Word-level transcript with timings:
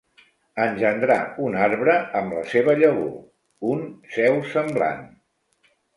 Engendrar 0.63 1.17
un 1.49 1.57
arbre, 1.65 1.97
amb 2.21 2.35
la 2.37 2.43
seva 2.53 2.75
llavor, 2.79 3.13
un 3.75 3.85
seu 4.17 4.41
semblant. 4.55 5.05